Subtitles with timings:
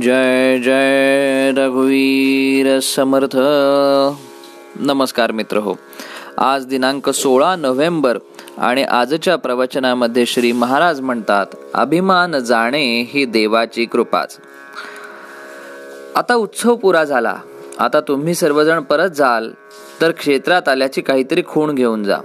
[0.00, 3.36] जय जय रघुवीर समर्थ।
[4.80, 5.74] नमस्कार मित्र हो
[6.38, 8.18] आज दिनांक सोळा नोव्हेंबर
[8.58, 14.38] आणि आजच्या प्रवचनामध्ये श्री महाराज म्हणतात अभिमान जाणे ही देवाची कृपाच.
[16.16, 17.36] आता उत्सव पुरा झाला.
[17.78, 19.50] आता तुम्ही सर्वजण परत जाल
[20.00, 22.18] तर क्षेत्रात आल्याची काहीतरी खूण घेऊन जा.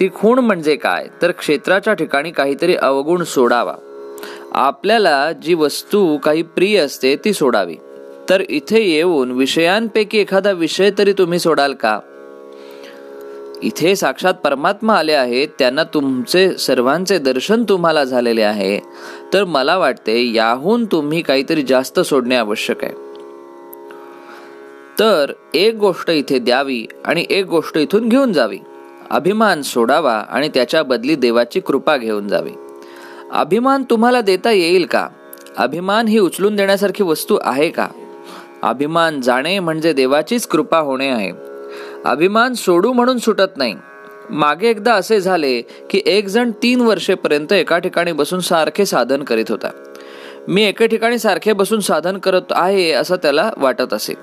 [0.00, 1.06] ती खूण म्हणजे काय?
[1.22, 3.74] तर क्षेत्राच्या ठिकाणी काहीतरी अवगुण सोडावा.
[4.52, 7.76] आपल्याला जी वस्तू काही प्रिय असते ती सोडावी.
[8.28, 12.00] तर इथे येऊन विषयांपैकी एखादा विषय तरी तुम्ही सोडाल का?
[13.62, 18.80] इथे साक्षात परमात्मा आले आहेत त्यांना तुमचे सर्वांचे दर्शन तुम्हाला झालेले आहे.
[19.32, 22.92] तर मला वाटते याहून तुम्ही काहीतरी जास्त सोडणे आवश्यक आहे.
[24.98, 28.58] तर एक गोष्ट इथे द्यावी आणि एक गोष्ट इथून घेऊन जावी.
[29.10, 32.50] अभिमान सोडावा आणि त्याच्या बदली देवाची कृपा घेऊन जावी.
[33.32, 35.08] अभिमान तुम्हाला देता येईल का?
[35.56, 37.88] अभिमान ही उचलून देण्यासारखी वस्तू आहे का?
[38.62, 41.32] अभिमान जाणे म्हणजे देवाचीच कृपा होणे आहे.
[42.04, 43.74] अभिमान सोडू म्हणून सुटत नाही.
[44.30, 49.44] मागे एकदा असे झाले की एक जण तीन वर्षेपर्यंत एका ठिकाणी बसून सारखे साधन करीत
[49.48, 49.70] होता.
[50.48, 54.14] मी एका ठिकाणी सारखे बसून साधन करत आहे असं त्याला वाटत असे.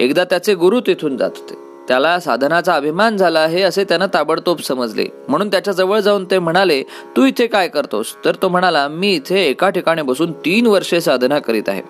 [0.00, 1.69] एकदा त्याचे गुरु तिथून जात होते.
[1.90, 5.06] त्याला साधनाचा अभिमान झाला आहे असे त्यानं ताबडतोब समजले.
[5.28, 6.82] म्हणून त्याच्याजवळ जाऊन ते म्हणाले
[7.16, 8.06] तू इथे काय करतोस?
[8.24, 11.82] तर तो म्हणाला मी इथे एका ठिकाणी बसून तीन वर्षे साधना करीत आहे.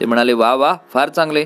[0.00, 1.44] ते म्हणाले वा वा फार चांगले.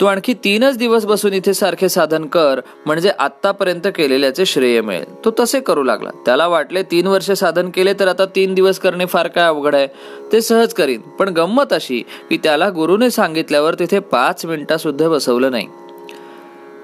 [0.00, 5.24] तू आणखी तीनच दिवस बसून इथे सारखे साधन कर म्हणजे आतापर्यंत केलेल्याचे श्रेय मिळेल.
[5.24, 6.10] तो तसे करू लागला.
[6.26, 9.86] त्याला वाटले तीन वर्षे साधन केले तर आता तीन दिवस करणे फार काय अवघड आहे.
[10.32, 11.00] ते सहज करीन.
[11.00, 15.66] पण गंमत अशी की त्याला गुरुने सांगितल्यावर तिथे पाच मिनिटा सुद्धा बसवलं नाही.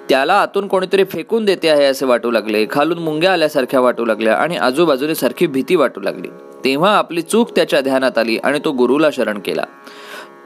[0.09, 2.67] त्याला आतून कोणीतरी फेकून देते आहे असे वाटू लागले.
[2.71, 6.29] खालून मुंग्या आल्यासारख्या वाटू लागल्या आणि आजूबाजूने सारखी भीती वाटू लागली.
[6.65, 9.65] तेव्हा आपली चूक त्याच्या ध्यानात आली आणि तो गुरुला शरण केला.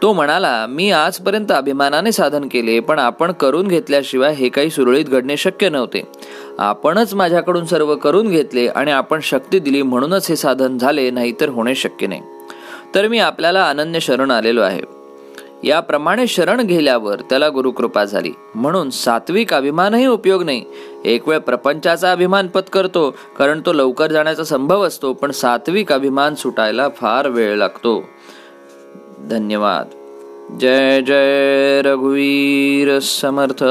[0.03, 5.37] तो म्हणाला मी आजपर्यंत अभिमानाने साधन केले पण आपण करून घेतल्याशिवाय हे काही सुरळीत घडणे
[5.37, 6.03] शक्य नव्हते.
[6.59, 11.75] आपणच माझ्याकडून सर्व करून घेतले आणि आपण शक्ती दिली म्हणूनच हे साधन झाले नाहीतर होणे
[11.75, 12.21] शक्य नाही.
[12.95, 14.98] तर मी आपल्याला अनन्य शरण आलेलो आहे.
[15.65, 18.33] याप्रमाणे शरण गेल्यावर त्याला गुरुकृपा झाली.
[18.55, 20.65] म्हणून सात्विक अभिमानही उपयोग नाही.
[21.05, 26.89] एक वेळ प्रपंचाचा अभिमान पत्करतो कारण तो लवकर जाण्याचा संभव असतो पण सात्विक अभिमान सुटायला
[26.89, 28.05] फार वेळ लागतो.
[29.31, 29.87] धन्यवाद.
[30.61, 33.65] जय जय रघुवीर समर्थ.